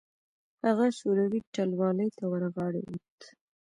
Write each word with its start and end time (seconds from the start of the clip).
هغه 0.65 0.85
شوروي 0.97 1.39
ټلوالې 1.53 2.07
ته 2.17 2.23
ورغاړه 2.31 2.81
وت. 2.87 3.19